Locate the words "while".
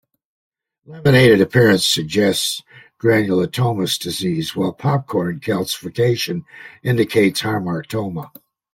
4.55-4.73